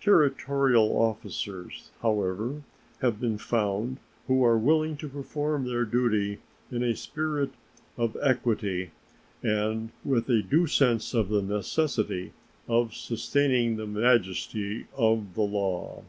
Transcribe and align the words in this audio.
Territorial 0.00 0.88
officers, 1.00 1.92
however, 2.02 2.62
have 3.02 3.20
been 3.20 3.38
found 3.38 3.98
who 4.26 4.44
are 4.44 4.58
willing 4.58 4.96
to 4.96 5.08
perform 5.08 5.64
their 5.64 5.84
duty 5.84 6.40
in 6.72 6.82
a 6.82 6.96
spirit 6.96 7.50
of 7.96 8.16
equity 8.20 8.90
and 9.44 9.90
with 10.04 10.28
a 10.28 10.42
due 10.42 10.66
sense 10.66 11.14
of 11.14 11.28
the 11.28 11.40
necessity 11.40 12.32
of 12.66 12.94
sustaining 12.96 13.76
the 13.76 13.86
majesty 13.86 14.86
of 14.98 15.34
the 15.36 15.42
law. 15.42 16.02